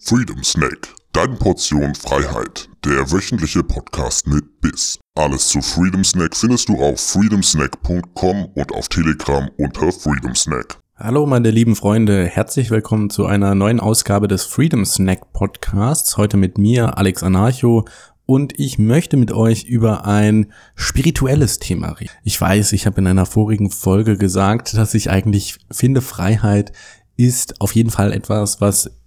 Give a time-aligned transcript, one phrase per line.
[0.00, 2.68] Freedom Snack, deine Portion Freiheit.
[2.84, 4.98] Der wöchentliche Podcast mit Biss.
[5.16, 10.78] Alles zu Freedom Snack findest du auf freedomsnack.com und auf Telegram unter Freedom Snack.
[10.96, 16.16] Hallo meine lieben Freunde, herzlich willkommen zu einer neuen Ausgabe des Freedom Snack Podcasts.
[16.16, 17.84] Heute mit mir, Alex Anarcho,
[18.24, 22.12] und ich möchte mit euch über ein spirituelles Thema reden.
[22.22, 26.72] Ich weiß, ich habe in einer vorigen Folge gesagt, dass ich eigentlich finde, Freiheit
[27.16, 28.97] ist auf jeden Fall etwas, was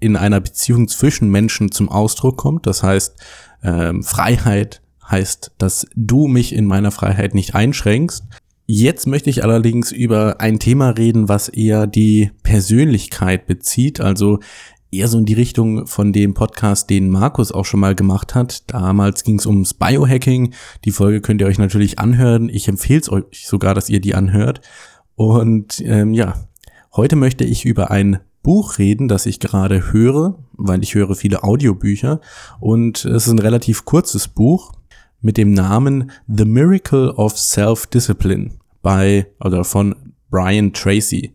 [0.00, 2.66] in einer Beziehung zwischen Menschen zum Ausdruck kommt.
[2.66, 3.16] Das heißt,
[3.62, 8.24] ähm, Freiheit heißt, dass du mich in meiner Freiheit nicht einschränkst.
[8.66, 14.38] Jetzt möchte ich allerdings über ein Thema reden, was eher die Persönlichkeit bezieht, also
[14.92, 18.70] eher so in die Richtung von dem Podcast, den Markus auch schon mal gemacht hat.
[18.70, 20.54] Damals ging es ums Biohacking.
[20.84, 22.48] Die Folge könnt ihr euch natürlich anhören.
[22.48, 24.60] Ich empfehle es euch sogar, dass ihr die anhört.
[25.16, 26.48] Und ähm, ja,
[26.94, 31.42] heute möchte ich über ein Buch reden, das ich gerade höre, weil ich höre viele
[31.42, 32.20] Audiobücher
[32.58, 34.72] und es ist ein relativ kurzes Buch
[35.20, 39.94] mit dem Namen The Miracle of Self-Discipline bei oder von
[40.30, 41.32] Brian Tracy.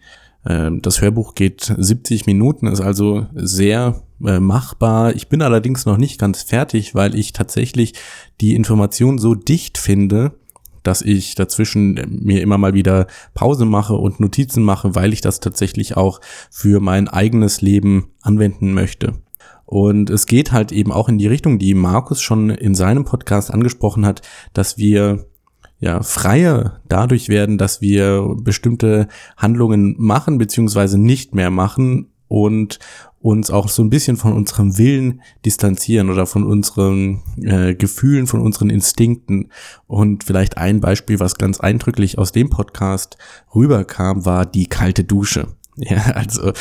[0.48, 5.16] Ähm, das Hörbuch geht 70 Minuten, ist also sehr äh, machbar.
[5.16, 7.94] Ich bin allerdings noch nicht ganz fertig, weil ich tatsächlich
[8.42, 10.34] die Information so dicht finde,
[10.88, 15.40] dass ich dazwischen mir immer mal wieder Pause mache und Notizen mache, weil ich das
[15.40, 19.14] tatsächlich auch für mein eigenes Leben anwenden möchte.
[19.66, 23.52] Und es geht halt eben auch in die Richtung, die Markus schon in seinem Podcast
[23.52, 24.22] angesprochen hat,
[24.54, 25.26] dass wir
[25.80, 32.80] ja freier dadurch werden, dass wir bestimmte Handlungen machen beziehungsweise nicht mehr machen und
[33.20, 38.40] uns auch so ein bisschen von unserem Willen distanzieren oder von unseren äh, Gefühlen, von
[38.40, 39.52] unseren Instinkten.
[39.88, 43.18] Und vielleicht ein Beispiel, was ganz eindrücklich aus dem Podcast
[43.56, 45.48] rüberkam, war die kalte Dusche.
[45.78, 46.54] Ja, also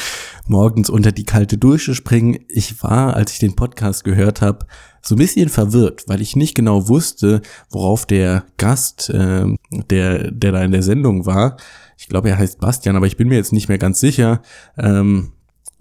[0.48, 2.40] morgens unter die kalte Dusche springen.
[2.48, 4.66] Ich war, als ich den Podcast gehört habe,
[5.02, 7.40] so ein bisschen verwirrt, weil ich nicht genau wusste,
[7.70, 11.58] worauf der Gast, äh, der, der da in der Sendung war,
[11.96, 14.42] ich glaube, er heißt Bastian, aber ich bin mir jetzt nicht mehr ganz sicher,
[14.76, 15.32] ähm,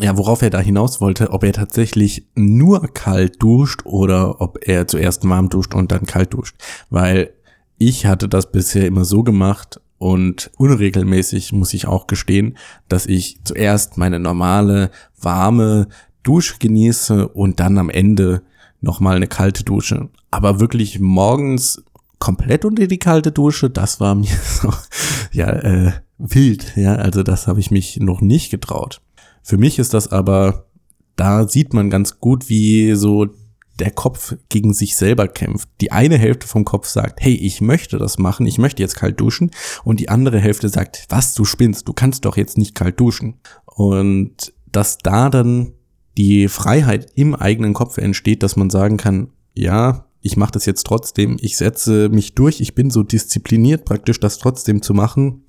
[0.01, 4.87] ja, worauf er da hinaus wollte, ob er tatsächlich nur kalt duscht oder ob er
[4.87, 6.55] zuerst warm duscht und dann kalt duscht.
[6.89, 7.33] Weil
[7.77, 12.57] ich hatte das bisher immer so gemacht und unregelmäßig muss ich auch gestehen,
[12.89, 15.87] dass ich zuerst meine normale warme
[16.23, 18.43] Dusche genieße und dann am Ende
[18.81, 20.09] nochmal eine kalte Dusche.
[20.31, 21.83] Aber wirklich morgens
[22.19, 24.73] komplett unter die kalte Dusche, das war mir so,
[25.31, 29.01] ja, äh, wild, ja, also das habe ich mich noch nicht getraut.
[29.43, 30.65] Für mich ist das aber,
[31.15, 33.27] da sieht man ganz gut, wie so
[33.79, 35.67] der Kopf gegen sich selber kämpft.
[35.81, 39.19] Die eine Hälfte vom Kopf sagt, hey, ich möchte das machen, ich möchte jetzt kalt
[39.19, 39.51] duschen.
[39.83, 43.39] Und die andere Hälfte sagt, was, du spinnst, du kannst doch jetzt nicht kalt duschen.
[43.65, 45.73] Und dass da dann
[46.17, 50.85] die Freiheit im eigenen Kopf entsteht, dass man sagen kann, ja, ich mache das jetzt
[50.85, 55.43] trotzdem, ich setze mich durch, ich bin so diszipliniert praktisch, das trotzdem zu machen,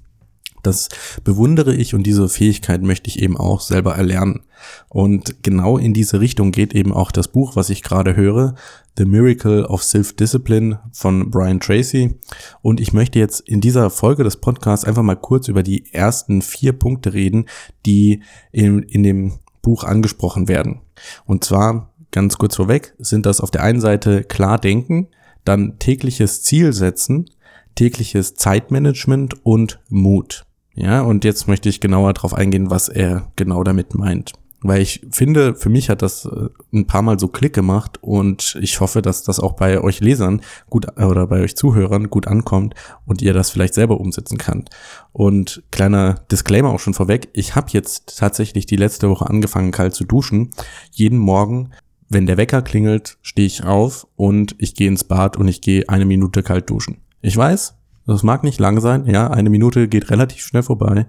[0.67, 0.89] das
[1.23, 4.43] bewundere ich und diese Fähigkeit möchte ich eben auch selber erlernen.
[4.89, 8.55] Und genau in diese Richtung geht eben auch das Buch, was ich gerade höre,
[8.97, 12.19] The Miracle of Self-Discipline von Brian Tracy.
[12.63, 16.43] Und ich möchte jetzt in dieser Folge des Podcasts einfach mal kurz über die ersten
[16.43, 17.47] vier Punkte reden,
[17.87, 18.23] die
[18.53, 20.81] in, in dem Buch angesprochen werden.
[21.25, 25.09] Und zwar ganz kurz vorweg sind das auf der einen Seite klar denken,
[25.45, 27.27] dann tägliches Ziel setzen,
[27.75, 30.47] tägliches Zeitmanagement und Mut.
[30.75, 34.33] Ja, und jetzt möchte ich genauer darauf eingehen, was er genau damit meint.
[34.67, 38.57] Weil ich finde, für mich hat das äh, ein paar Mal so Klick gemacht und
[38.63, 40.41] ich hoffe, dass das auch bei euch Lesern
[40.71, 42.75] gut oder bei euch Zuhörern gut ankommt
[43.05, 44.71] und ihr das vielleicht selber umsetzen könnt.
[45.13, 49.95] Und kleiner Disclaimer auch schon vorweg, ich habe jetzt tatsächlich die letzte Woche angefangen, kalt
[49.95, 50.49] zu duschen.
[50.91, 51.73] Jeden Morgen,
[52.09, 55.91] wenn der Wecker klingelt, stehe ich auf und ich gehe ins Bad und ich gehe
[55.91, 57.03] eine Minute kalt duschen.
[57.21, 57.75] Ich weiß,
[58.07, 61.07] das mag nicht lang sein, ja, eine Minute geht relativ schnell vorbei,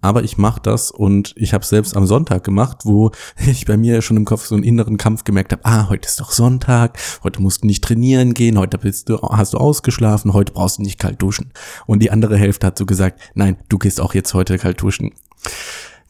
[0.00, 3.10] aber ich mache das und ich habe selbst am Sonntag gemacht, wo
[3.46, 6.20] ich bei mir schon im Kopf so einen inneren Kampf gemerkt habe, ah, heute ist
[6.20, 10.52] doch Sonntag, heute musst du nicht trainieren gehen, heute bist du, hast du ausgeschlafen, heute
[10.52, 11.52] brauchst du nicht kalt duschen.
[11.86, 15.12] Und die andere Hälfte hat so gesagt, nein, du gehst auch jetzt heute kalt duschen.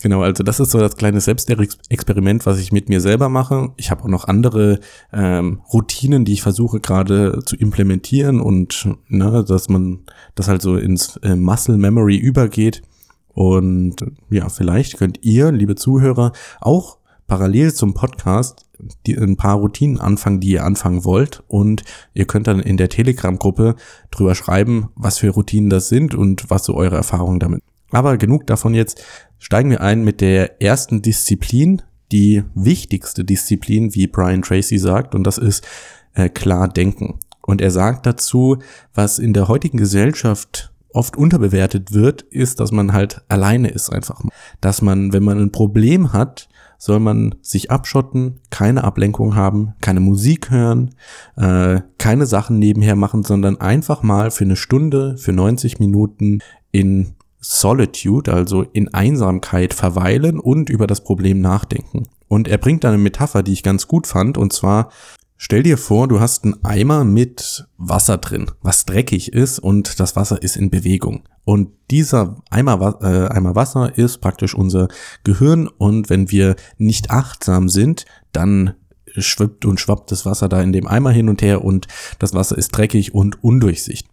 [0.04, 3.70] Genau, also das ist so das kleine Selbstexperiment, was ich mit mir selber mache.
[3.78, 4.80] Ich habe auch noch andere
[5.14, 10.00] ähm, Routinen, die ich versuche gerade zu implementieren und ne, dass man
[10.34, 12.82] das halt so ins äh, Muscle Memory übergeht.
[13.28, 13.96] Und
[14.28, 18.66] ja, vielleicht könnt ihr, liebe Zuhörer, auch parallel zum Podcast
[19.06, 21.42] die, ein paar Routinen anfangen, die ihr anfangen wollt.
[21.48, 23.74] Und ihr könnt dann in der Telegram-Gruppe
[24.10, 27.62] drüber schreiben, was für Routinen das sind und was so eure Erfahrungen damit.
[27.94, 29.04] Aber genug davon jetzt.
[29.38, 35.24] Steigen wir ein mit der ersten Disziplin, die wichtigste Disziplin, wie Brian Tracy sagt, und
[35.24, 35.64] das ist
[36.14, 37.20] äh, klar denken.
[37.40, 38.58] Und er sagt dazu,
[38.94, 44.20] was in der heutigen Gesellschaft oft unterbewertet wird, ist, dass man halt alleine ist einfach.
[44.60, 46.48] Dass man, wenn man ein Problem hat,
[46.78, 50.96] soll man sich abschotten, keine Ablenkung haben, keine Musik hören,
[51.36, 56.40] äh, keine Sachen nebenher machen, sondern einfach mal für eine Stunde, für 90 Minuten
[56.72, 57.14] in
[57.44, 62.04] Solitude, also in Einsamkeit verweilen und über das Problem nachdenken.
[62.26, 64.90] Und er bringt da eine Metapher, die ich ganz gut fand, und zwar
[65.36, 70.14] Stell dir vor, du hast einen Eimer mit Wasser drin, was dreckig ist und das
[70.14, 71.28] Wasser ist in Bewegung.
[71.44, 74.88] Und dieser Eimer, äh, Eimer Wasser ist praktisch unser
[75.24, 78.74] Gehirn und wenn wir nicht achtsam sind, dann
[79.16, 81.88] schwippt und schwappt das Wasser da in dem Eimer hin und her und
[82.20, 84.08] das Wasser ist dreckig und undurchsichtig.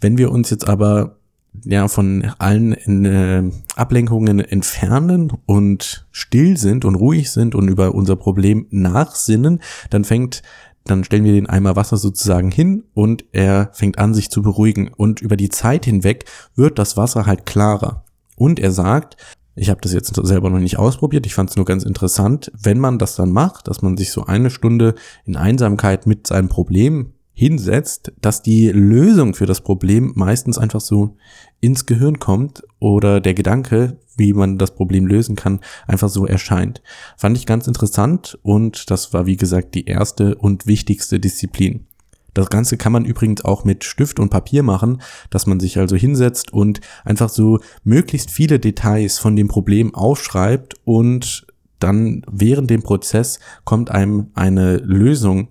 [0.00, 1.19] Wenn wir uns jetzt aber
[1.64, 8.16] ja von allen äh, Ablenkungen entfernen und still sind und ruhig sind und über unser
[8.16, 9.60] Problem nachsinnen,
[9.90, 10.42] dann fängt
[10.84, 14.88] dann stellen wir den Eimer Wasser sozusagen hin und er fängt an, sich zu beruhigen.
[14.88, 16.24] Und über die Zeit hinweg
[16.56, 18.04] wird das Wasser halt klarer.
[18.36, 19.16] Und er sagt,
[19.54, 22.78] ich habe das jetzt selber noch nicht ausprobiert, ich fand es nur ganz interessant, wenn
[22.78, 24.94] man das dann macht, dass man sich so eine Stunde
[25.26, 31.16] in Einsamkeit mit seinem Problem hinsetzt, dass die Lösung für das Problem meistens einfach so
[31.60, 36.82] ins Gehirn kommt oder der Gedanke, wie man das Problem lösen kann, einfach so erscheint.
[37.16, 41.86] Fand ich ganz interessant und das war wie gesagt die erste und wichtigste Disziplin.
[42.34, 45.00] Das Ganze kann man übrigens auch mit Stift und Papier machen,
[45.30, 50.74] dass man sich also hinsetzt und einfach so möglichst viele Details von dem Problem aufschreibt
[50.84, 51.46] und
[51.78, 55.48] dann während dem Prozess kommt einem eine Lösung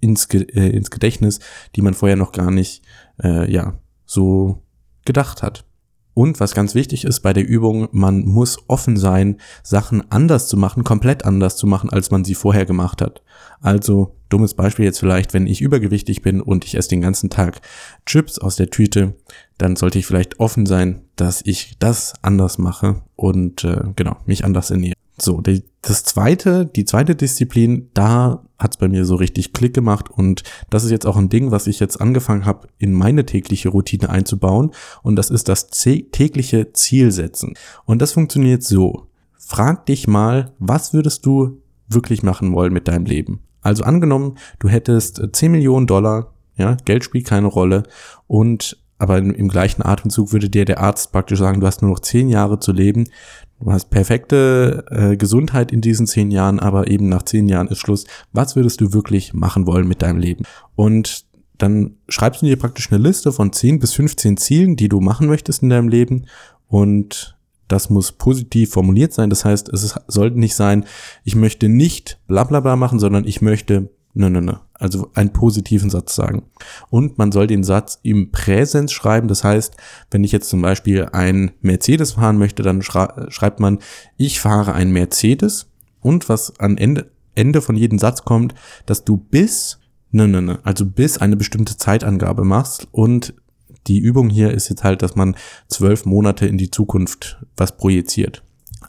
[0.00, 1.40] ins, äh, ins Gedächtnis,
[1.76, 2.82] die man vorher noch gar nicht
[3.22, 4.62] äh, ja so
[5.04, 5.64] gedacht hat.
[6.12, 10.56] Und was ganz wichtig ist bei der Übung, man muss offen sein, Sachen anders zu
[10.56, 13.22] machen, komplett anders zu machen, als man sie vorher gemacht hat.
[13.60, 17.60] Also, dummes Beispiel jetzt vielleicht, wenn ich übergewichtig bin und ich esse den ganzen Tag
[18.06, 19.14] Chips aus der Tüte,
[19.56, 24.44] dann sollte ich vielleicht offen sein, dass ich das anders mache und äh, genau, mich
[24.44, 24.96] anders ernähre.
[25.20, 30.10] So, die, das zweite, die zweite Disziplin, da hat's bei mir so richtig Klick gemacht
[30.10, 33.70] und das ist jetzt auch ein Ding, was ich jetzt angefangen habe, in meine tägliche
[33.70, 34.70] Routine einzubauen
[35.02, 37.54] und das ist das tägliche Zielsetzen.
[37.84, 39.06] Und das funktioniert so.
[39.36, 43.40] Frag dich mal, was würdest du wirklich machen wollen mit deinem Leben?
[43.62, 47.82] Also angenommen, du hättest 10 Millionen Dollar, ja, Geld spielt keine Rolle
[48.26, 52.00] und aber im, gleichen Atemzug würde dir der Arzt praktisch sagen, du hast nur noch
[52.00, 53.08] zehn Jahre zu leben.
[53.60, 57.78] Du hast perfekte äh, Gesundheit in diesen zehn Jahren, aber eben nach zehn Jahren ist
[57.78, 58.06] Schluss.
[58.32, 60.44] Was würdest du wirklich machen wollen mit deinem Leben?
[60.76, 61.26] Und
[61.58, 65.26] dann schreibst du dir praktisch eine Liste von 10 bis 15 Zielen, die du machen
[65.26, 66.26] möchtest in deinem Leben.
[66.68, 67.36] Und
[67.68, 69.28] das muss positiv formuliert sein.
[69.28, 70.86] Das heißt, es sollte nicht sein,
[71.24, 74.54] ich möchte nicht bla bla bla machen, sondern ich möchte Nö, nö, nö.
[74.74, 76.44] Also einen positiven Satz sagen.
[76.88, 79.28] Und man soll den Satz im Präsens schreiben.
[79.28, 79.76] Das heißt,
[80.10, 83.78] wenn ich jetzt zum Beispiel ein Mercedes fahren möchte, dann schreibt man,
[84.16, 85.68] ich fahre ein Mercedes.
[86.00, 88.54] Und was am Ende, Ende von jedem Satz kommt,
[88.86, 89.78] dass du bis,
[90.10, 92.88] nö, nö, nö, also bis eine bestimmte Zeitangabe machst.
[92.90, 93.34] Und
[93.86, 95.36] die Übung hier ist jetzt halt, dass man
[95.68, 98.42] zwölf Monate in die Zukunft was projiziert.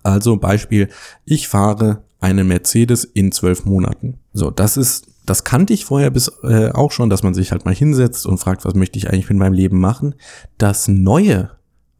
[0.03, 0.87] Also Beispiel,
[1.25, 4.19] ich fahre einen Mercedes in zwölf Monaten.
[4.33, 7.65] So, das ist das kannte ich vorher bis äh, auch schon, dass man sich halt
[7.65, 10.15] mal hinsetzt und fragt, was möchte ich eigentlich mit meinem Leben machen.
[10.57, 11.51] Das Neue,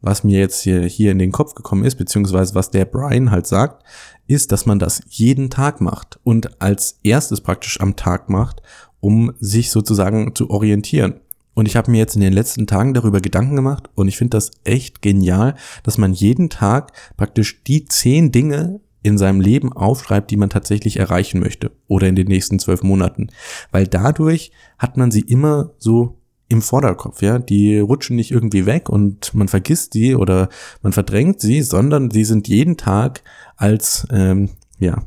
[0.02, 3.48] was mir jetzt hier, hier in den Kopf gekommen ist, beziehungsweise was der Brian halt
[3.48, 3.84] sagt,
[4.28, 8.62] ist, dass man das jeden Tag macht und als erstes praktisch am Tag macht,
[9.00, 11.16] um sich sozusagen zu orientieren.
[11.54, 14.38] Und ich habe mir jetzt in den letzten Tagen darüber Gedanken gemacht und ich finde
[14.38, 20.32] das echt genial, dass man jeden Tag praktisch die zehn Dinge in seinem Leben aufschreibt,
[20.32, 23.28] die man tatsächlich erreichen möchte oder in den nächsten zwölf Monaten.
[23.72, 26.18] Weil dadurch hat man sie immer so
[26.52, 27.40] im Vorderkopf, ja.
[27.40, 30.50] Die rutschen nicht irgendwie weg und man vergisst sie oder
[30.82, 33.24] man verdrängt sie, sondern sie sind jeden Tag
[33.56, 35.04] als, ähm, ja,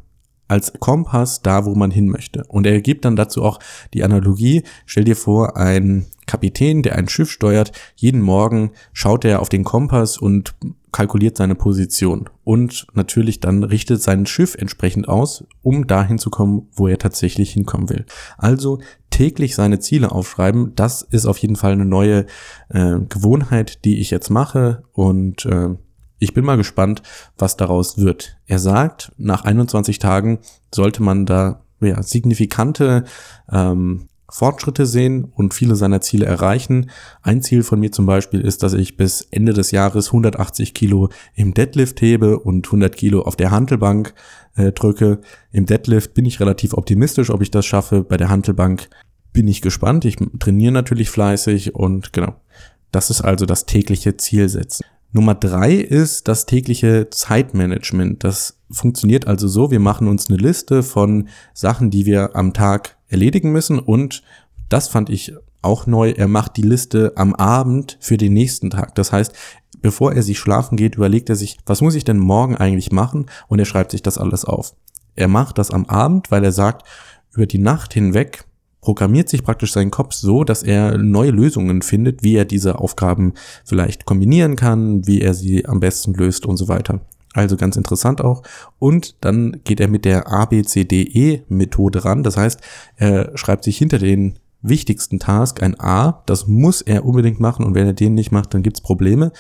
[0.49, 2.45] als Kompass da, wo man hin möchte.
[2.49, 3.61] Und er gibt dann dazu auch
[3.93, 9.41] die Analogie, stell dir vor, ein Kapitän, der ein Schiff steuert, jeden Morgen schaut er
[9.41, 10.55] auf den Kompass und
[10.95, 16.69] kalkuliert seine Position und natürlich dann richtet sein Schiff entsprechend aus, um dahin zu kommen,
[16.73, 18.07] wo er tatsächlich hinkommen will.
[18.39, 18.79] Also
[19.11, 22.27] täglich seine Ziele aufschreiben, das ist auf jeden Fall eine neue
[22.69, 25.71] äh, Gewohnheit, die ich jetzt mache und äh,
[26.21, 27.03] ich bin mal gespannt,
[27.37, 28.37] was daraus wird.
[28.47, 30.39] Er sagt, nach 21 Tagen
[30.73, 33.03] sollte man da ja, signifikante
[33.51, 36.91] ähm, Fortschritte sehen und viele seiner Ziele erreichen.
[37.23, 41.11] Ein Ziel von mir zum Beispiel ist, dass ich bis Ende des Jahres 180 Kilo
[41.37, 44.13] im Deadlift hebe und 100 Kilo auf der Hantelbank
[44.57, 45.21] äh, drücke.
[45.53, 48.03] Im Deadlift bin ich relativ optimistisch, ob ich das schaffe.
[48.03, 48.89] Bei der Hantelbank
[49.33, 50.05] bin ich gespannt.
[50.05, 52.35] Ich trainiere natürlich fleißig und genau.
[52.91, 54.85] Das ist also das tägliche Zielsetzen.
[55.13, 58.25] Nummer drei ist das tägliche Zeitmanagement.
[58.25, 62.97] Das funktioniert also so, wir machen uns eine Liste von Sachen, die wir am Tag
[63.09, 64.23] erledigen müssen und
[64.69, 68.95] das fand ich auch neu, er macht die Liste am Abend für den nächsten Tag.
[68.95, 69.33] Das heißt,
[69.81, 73.27] bevor er sich schlafen geht, überlegt er sich, was muss ich denn morgen eigentlich machen
[73.49, 74.75] und er schreibt sich das alles auf.
[75.17, 76.87] Er macht das am Abend, weil er sagt,
[77.33, 78.45] über die Nacht hinweg
[78.81, 83.33] programmiert sich praktisch sein Kopf so, dass er neue Lösungen findet, wie er diese Aufgaben
[83.65, 87.01] vielleicht kombinieren kann, wie er sie am besten löst und so weiter.
[87.35, 88.43] Also ganz interessant auch.
[88.79, 92.23] Und dann geht er mit der ABCDE-Methode ran.
[92.23, 92.61] Das heißt,
[92.97, 96.23] er schreibt sich hinter den wichtigsten Task ein A.
[96.27, 97.65] Das muss er unbedingt machen.
[97.67, 99.33] Und wenn er den nicht macht, dann gibt's Probleme.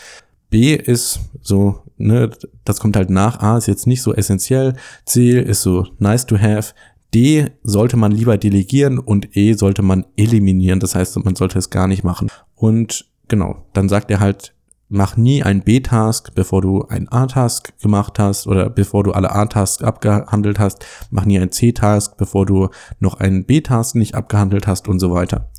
[0.50, 2.30] B ist so, ne,
[2.64, 3.40] das kommt halt nach.
[3.40, 4.74] A ist jetzt nicht so essentiell.
[5.06, 6.74] C ist so nice to have.
[7.14, 10.80] D sollte man lieber delegieren und E sollte man eliminieren.
[10.80, 12.28] Das heißt, man sollte es gar nicht machen.
[12.56, 14.53] Und genau, dann sagt er halt,
[14.88, 19.82] mach nie ein B-Task, bevor du ein A-Task gemacht hast oder bevor du alle A-Tasks
[19.82, 20.84] abgehandelt hast.
[21.10, 22.68] Mach nie ein C-Task, bevor du
[23.00, 25.50] noch einen B-Task nicht abgehandelt hast und so weiter.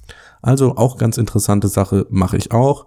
[0.41, 2.86] Also auch ganz interessante Sache mache ich auch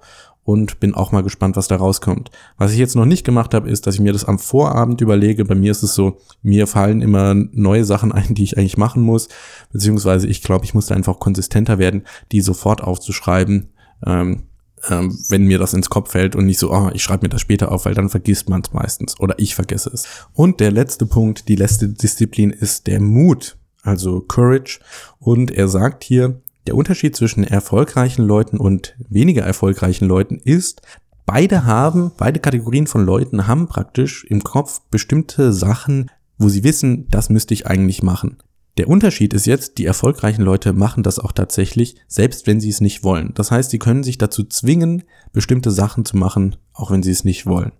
[0.48, 2.30] und bin auch mal gespannt, was da rauskommt.
[2.56, 5.44] Was ich jetzt noch nicht gemacht habe, ist, dass ich mir das am Vorabend überlege.
[5.44, 9.02] Bei mir ist es so, mir fallen immer neue Sachen ein, die ich eigentlich machen
[9.02, 9.28] muss,
[9.72, 13.74] beziehungsweise ich glaube, ich muss da einfach konsistenter werden, die sofort aufzuschreiben.
[14.06, 14.47] Ähm,
[14.88, 17.40] ähm, wenn mir das ins Kopf fällt und nicht so, oh, ich schreibe mir das
[17.40, 20.06] später auf, weil dann vergisst man es meistens oder ich vergesse es.
[20.32, 24.80] Und der letzte Punkt, die letzte Disziplin ist der Mut, also Courage.
[25.18, 30.82] Und er sagt hier, der Unterschied zwischen erfolgreichen Leuten und weniger erfolgreichen Leuten ist,
[31.24, 37.08] beide haben, beide Kategorien von Leuten haben praktisch im Kopf bestimmte Sachen, wo sie wissen,
[37.10, 38.38] das müsste ich eigentlich machen.
[38.78, 42.80] Der Unterschied ist jetzt, die erfolgreichen Leute machen das auch tatsächlich, selbst wenn sie es
[42.80, 43.32] nicht wollen.
[43.34, 47.24] Das heißt, sie können sich dazu zwingen, bestimmte Sachen zu machen, auch wenn sie es
[47.24, 47.72] nicht wollen.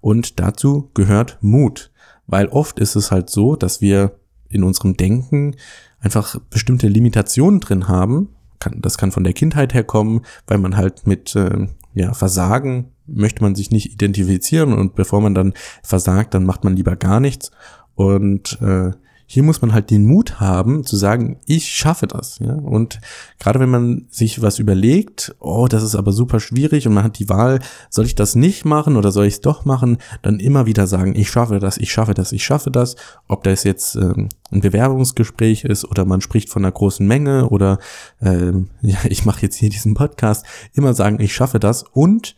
[0.00, 1.90] Und dazu gehört Mut,
[2.28, 5.56] weil oft ist es halt so, dass wir in unserem Denken
[5.98, 8.28] einfach bestimmte Limitationen drin haben.
[8.76, 13.56] Das kann von der Kindheit herkommen, weil man halt mit äh, ja, Versagen möchte man
[13.56, 17.50] sich nicht identifizieren und bevor man dann versagt, dann macht man lieber gar nichts.
[17.96, 18.92] Und äh,
[19.32, 22.40] hier muss man halt den Mut haben zu sagen, ich schaffe das.
[22.40, 22.54] Ja?
[22.54, 23.00] Und
[23.38, 27.20] gerade wenn man sich was überlegt, oh, das ist aber super schwierig und man hat
[27.20, 27.60] die Wahl,
[27.90, 31.14] soll ich das nicht machen oder soll ich es doch machen, dann immer wieder sagen,
[31.14, 32.96] ich schaffe das, ich schaffe das, ich schaffe das.
[33.28, 37.78] Ob das jetzt ähm, ein Bewerbungsgespräch ist oder man spricht von einer großen Menge oder
[38.20, 42.34] ähm, ja, ich mache jetzt hier diesen Podcast, immer sagen, ich schaffe das und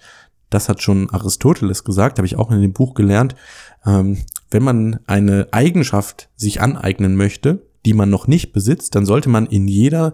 [0.51, 3.35] das hat schon Aristoteles gesagt, habe ich auch in dem Buch gelernt,
[3.87, 4.19] ähm,
[4.52, 9.47] wenn man eine Eigenschaft sich aneignen möchte, die man noch nicht besitzt, dann sollte man
[9.47, 10.12] in jeder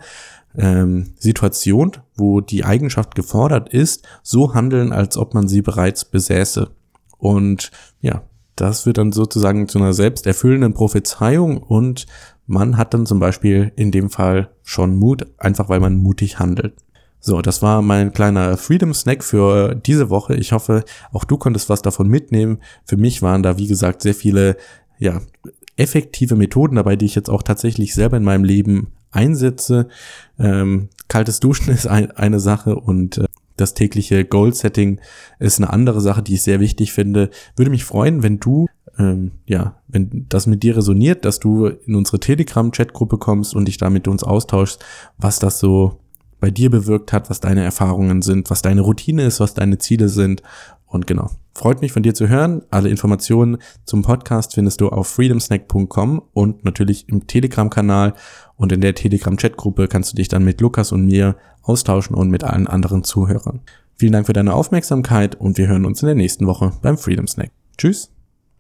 [0.56, 6.70] ähm, Situation, wo die Eigenschaft gefordert ist, so handeln, als ob man sie bereits besäße.
[7.18, 8.22] Und ja,
[8.56, 12.06] das wird dann sozusagen zu einer selbsterfüllenden Prophezeiung und
[12.46, 16.74] man hat dann zum Beispiel in dem Fall schon Mut, einfach weil man mutig handelt.
[17.20, 20.34] So, das war mein kleiner Freedom Snack für diese Woche.
[20.36, 22.58] Ich hoffe, auch du konntest was davon mitnehmen.
[22.84, 24.56] Für mich waren da, wie gesagt, sehr viele,
[24.98, 25.20] ja,
[25.76, 29.88] effektive Methoden dabei, die ich jetzt auch tatsächlich selber in meinem Leben einsetze.
[30.38, 33.24] Ähm, kaltes Duschen ist ein, eine Sache und äh,
[33.56, 35.00] das tägliche Goal-Setting
[35.40, 37.30] ist eine andere Sache, die ich sehr wichtig finde.
[37.56, 38.66] Würde mich freuen, wenn du
[38.98, 43.78] ähm, ja, wenn das mit dir resoniert, dass du in unsere Telegram-Chat-Gruppe kommst und dich
[43.78, 44.84] da mit uns austauschst,
[45.18, 46.00] was das so
[46.40, 50.08] bei dir bewirkt hat, was deine Erfahrungen sind, was deine Routine ist, was deine Ziele
[50.08, 50.42] sind.
[50.86, 52.62] Und genau, freut mich von dir zu hören.
[52.70, 58.14] Alle Informationen zum Podcast findest du auf freedomsnack.com und natürlich im Telegram-Kanal
[58.56, 62.44] und in der Telegram-Chat-Gruppe kannst du dich dann mit Lukas und mir austauschen und mit
[62.44, 63.60] allen anderen Zuhörern.
[63.96, 67.26] Vielen Dank für deine Aufmerksamkeit und wir hören uns in der nächsten Woche beim Freedom
[67.26, 67.50] Snack.
[67.76, 68.17] Tschüss!